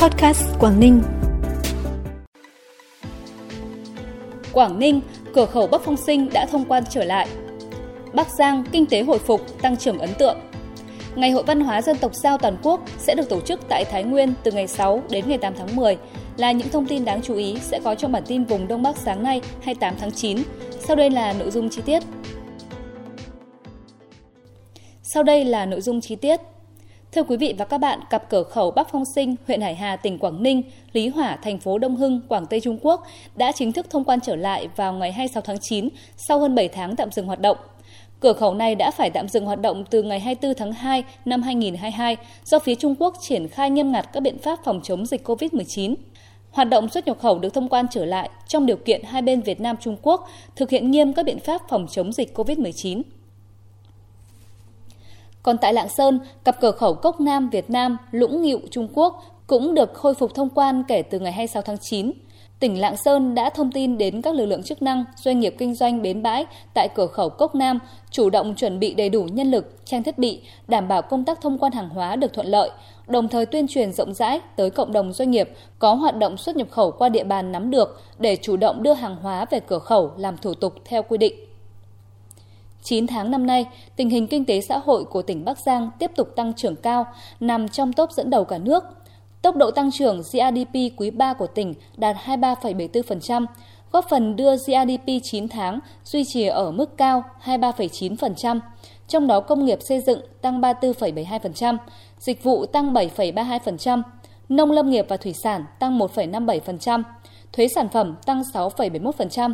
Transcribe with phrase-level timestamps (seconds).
[0.00, 1.02] Podcast Quảng Ninh.
[4.52, 5.00] Quảng Ninh,
[5.34, 7.28] cửa khẩu Bắc Phong Sinh đã thông quan trở lại.
[8.14, 10.38] Bắc Giang, kinh tế hồi phục, tăng trưởng ấn tượng.
[11.14, 14.04] Ngày hội văn hóa dân tộc giao toàn quốc sẽ được tổ chức tại Thái
[14.04, 15.96] Nguyên từ ngày 6 đến ngày 8 tháng 10
[16.36, 18.96] là những thông tin đáng chú ý sẽ có trong bản tin vùng Đông Bắc
[18.96, 20.38] sáng nay 28 tháng 9.
[20.80, 22.02] Sau đây là nội dung chi tiết.
[25.02, 26.40] Sau đây là nội dung chi tiết.
[27.12, 29.96] Thưa quý vị và các bạn, cặp cửa khẩu Bắc Phong Sinh, huyện Hải Hà,
[29.96, 30.62] tỉnh Quảng Ninh,
[30.92, 34.20] Lý Hỏa, thành phố Đông Hưng, Quảng Tây Trung Quốc đã chính thức thông quan
[34.20, 37.56] trở lại vào ngày 26 tháng 9 sau hơn 7 tháng tạm dừng hoạt động.
[38.20, 41.42] Cửa khẩu này đã phải tạm dừng hoạt động từ ngày 24 tháng 2 năm
[41.42, 45.28] 2022 do phía Trung Quốc triển khai nghiêm ngặt các biện pháp phòng chống dịch
[45.28, 45.94] COVID-19.
[46.50, 49.40] Hoạt động xuất nhập khẩu được thông quan trở lại trong điều kiện hai bên
[49.40, 53.02] Việt Nam Trung Quốc thực hiện nghiêm các biện pháp phòng chống dịch COVID-19.
[55.42, 59.24] Còn tại Lạng Sơn, cặp cửa khẩu Cốc Nam Việt Nam, Lũng Ngịu Trung Quốc
[59.46, 62.12] cũng được khôi phục thông quan kể từ ngày 26 tháng 9.
[62.60, 65.74] Tỉnh Lạng Sơn đã thông tin đến các lực lượng chức năng, doanh nghiệp kinh
[65.74, 67.78] doanh bến bãi tại cửa khẩu Cốc Nam
[68.10, 71.40] chủ động chuẩn bị đầy đủ nhân lực, trang thiết bị, đảm bảo công tác
[71.40, 72.70] thông quan hàng hóa được thuận lợi,
[73.06, 76.56] đồng thời tuyên truyền rộng rãi tới cộng đồng doanh nghiệp có hoạt động xuất
[76.56, 79.78] nhập khẩu qua địa bàn nắm được để chủ động đưa hàng hóa về cửa
[79.78, 81.49] khẩu làm thủ tục theo quy định.
[82.82, 86.10] 9 tháng năm nay, tình hình kinh tế xã hội của tỉnh Bắc Giang tiếp
[86.16, 87.06] tục tăng trưởng cao,
[87.40, 88.84] nằm trong top dẫn đầu cả nước.
[89.42, 93.46] Tốc độ tăng trưởng GRDP quý 3 của tỉnh đạt 23,74%,
[93.92, 98.60] góp phần đưa GRDP 9 tháng duy trì ở mức cao 23,9%,
[99.08, 101.76] trong đó công nghiệp xây dựng tăng 34,72%,
[102.18, 104.02] dịch vụ tăng 7,32%,
[104.48, 107.02] nông lâm nghiệp và thủy sản tăng 1,57%,
[107.52, 109.52] thuế sản phẩm tăng 6,71%,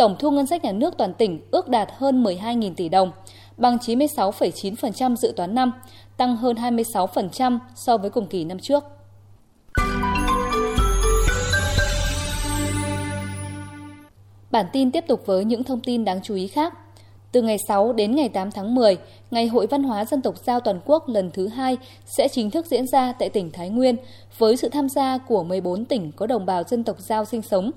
[0.00, 3.12] tổng thu ngân sách nhà nước toàn tỉnh ước đạt hơn 12.000 tỷ đồng,
[3.56, 5.72] bằng 96,9% dự toán năm,
[6.16, 8.84] tăng hơn 26% so với cùng kỳ năm trước.
[14.50, 16.74] Bản tin tiếp tục với những thông tin đáng chú ý khác.
[17.32, 18.96] Từ ngày 6 đến ngày 8 tháng 10,
[19.30, 21.78] Ngày hội văn hóa dân tộc giao toàn quốc lần thứ hai
[22.16, 23.96] sẽ chính thức diễn ra tại tỉnh Thái Nguyên
[24.38, 27.70] với sự tham gia của 14 tỉnh có đồng bào dân tộc giao sinh sống.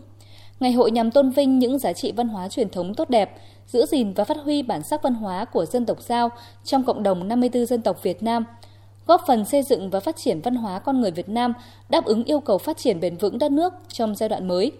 [0.63, 3.37] Ngày hội nhằm tôn vinh những giá trị văn hóa truyền thống tốt đẹp,
[3.67, 6.29] giữ gìn và phát huy bản sắc văn hóa của dân tộc Giao
[6.63, 8.45] trong cộng đồng 54 dân tộc Việt Nam,
[9.07, 11.53] góp phần xây dựng và phát triển văn hóa con người Việt Nam
[11.89, 14.71] đáp ứng yêu cầu phát triển bền vững đất nước trong giai đoạn mới.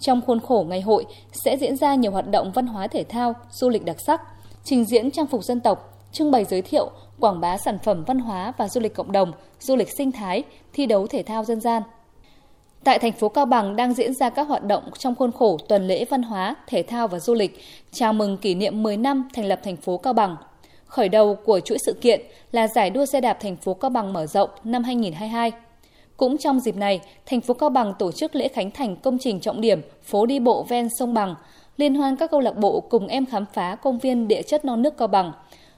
[0.00, 3.34] Trong khuôn khổ ngày hội sẽ diễn ra nhiều hoạt động văn hóa thể thao,
[3.50, 4.22] du lịch đặc sắc,
[4.64, 8.18] trình diễn trang phục dân tộc, trưng bày giới thiệu, quảng bá sản phẩm văn
[8.18, 11.60] hóa và du lịch cộng đồng, du lịch sinh thái, thi đấu thể thao dân
[11.60, 11.82] gian.
[12.86, 15.86] Tại thành phố Cao Bằng đang diễn ra các hoạt động trong khuôn khổ tuần
[15.86, 17.60] lễ văn hóa, thể thao và du lịch,
[17.92, 20.36] chào mừng kỷ niệm 10 năm thành lập thành phố Cao Bằng.
[20.86, 22.20] Khởi đầu của chuỗi sự kiện
[22.52, 25.52] là giải đua xe đạp thành phố Cao Bằng mở rộng năm 2022.
[26.16, 29.40] Cũng trong dịp này, thành phố Cao Bằng tổ chức lễ khánh thành công trình
[29.40, 31.34] trọng điểm phố đi bộ ven sông Bằng,
[31.76, 34.82] liên hoan các câu lạc bộ cùng em khám phá công viên địa chất non
[34.82, 35.32] nước Cao Bằng,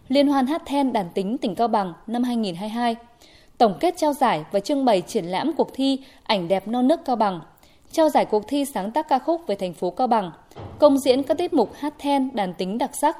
[0.09, 2.97] liên hoan hát then đàn tính tỉnh Cao Bằng năm 2022
[3.59, 7.01] tổng kết trao giải và trưng bày triển lãm cuộc thi ảnh đẹp non nước
[7.05, 7.41] Cao Bằng,
[7.93, 10.31] trao giải cuộc thi sáng tác ca khúc về thành phố Cao Bằng,
[10.79, 13.17] công diễn các tiết mục hát then đàn tính đặc sắc.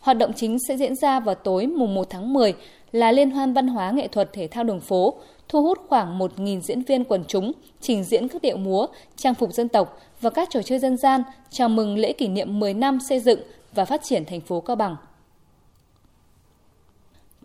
[0.00, 2.54] Hoạt động chính sẽ diễn ra vào tối mùng 1 tháng 10
[2.92, 5.14] là Liên hoan văn hóa nghệ thuật thể thao đường phố,
[5.48, 8.86] thu hút khoảng 1.000 diễn viên quần chúng, trình diễn các điệu múa,
[9.16, 12.60] trang phục dân tộc và các trò chơi dân gian chào mừng lễ kỷ niệm
[12.60, 13.40] 10 năm xây dựng
[13.74, 14.96] và phát triển thành phố Cao Bằng.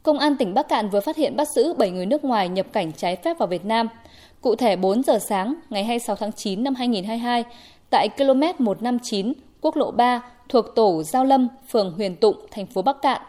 [0.06, 2.66] Công an tỉnh Bắc Cạn vừa phát hiện bắt giữ 7 người nước ngoài nhập
[2.74, 3.88] cảnh trái phép vào Việt Nam.
[4.42, 7.44] Cụ thể 4 giờ sáng ngày 26 tháng 9 năm 2022,
[7.90, 12.82] tại km 159 quốc lộ 3 thuộc tổ Giao Lâm, phường Huyền Tụng, thành phố
[12.82, 13.22] Bắc Cạn,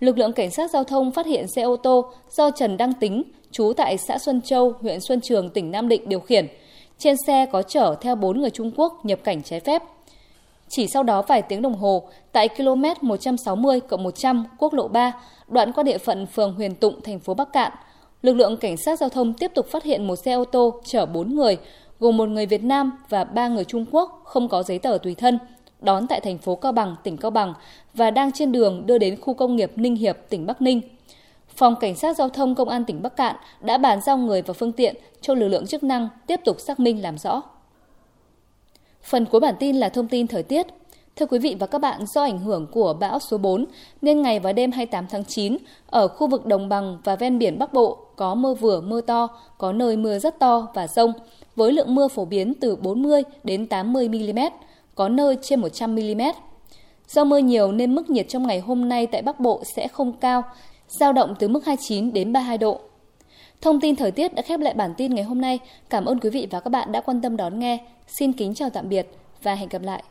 [0.00, 3.22] lực lượng cảnh sát giao thông phát hiện xe ô tô do Trần Đăng Tính,
[3.50, 6.46] trú tại xã Xuân Châu, huyện Xuân Trường, tỉnh Nam Định điều khiển.
[6.98, 9.82] Trên xe có chở theo 4 người Trung Quốc nhập cảnh trái phép.
[10.68, 15.12] Chỉ sau đó vài tiếng đồng hồ, tại km 160 100 quốc lộ 3,
[15.48, 17.72] đoạn qua địa phận phường Huyền Tụng, thành phố Bắc Cạn,
[18.22, 21.06] lực lượng cảnh sát giao thông tiếp tục phát hiện một xe ô tô chở
[21.06, 21.56] 4 người,
[22.00, 25.14] gồm một người Việt Nam và 3 người Trung Quốc không có giấy tờ tùy
[25.14, 25.38] thân,
[25.80, 27.54] đón tại thành phố Cao Bằng, tỉnh Cao Bằng
[27.94, 30.80] và đang trên đường đưa đến khu công nghiệp Ninh Hiệp, tỉnh Bắc Ninh.
[31.56, 34.54] Phòng Cảnh sát Giao thông Công an tỉnh Bắc Cạn đã bàn giao người và
[34.54, 37.42] phương tiện cho lực lượng chức năng tiếp tục xác minh làm rõ.
[39.04, 40.66] Phần cuối bản tin là thông tin thời tiết.
[41.16, 43.64] Thưa quý vị và các bạn, do ảnh hưởng của bão số 4
[44.02, 45.56] nên ngày và đêm 28 tháng 9
[45.86, 49.28] ở khu vực đồng bằng và ven biển Bắc Bộ có mưa vừa mưa to,
[49.58, 51.12] có nơi mưa rất to và rông
[51.56, 54.38] với lượng mưa phổ biến từ 40 đến 80 mm,
[54.94, 56.22] có nơi trên 100 mm.
[57.08, 60.12] Do mưa nhiều nên mức nhiệt trong ngày hôm nay tại Bắc Bộ sẽ không
[60.12, 60.42] cao,
[60.88, 62.80] dao động từ mức 29 đến 32 độ.
[63.64, 65.58] Thông tin thời tiết đã khép lại bản tin ngày hôm nay.
[65.90, 67.78] Cảm ơn quý vị và các bạn đã quan tâm đón nghe.
[68.06, 69.06] Xin kính chào tạm biệt
[69.42, 70.02] và hẹn gặp lại.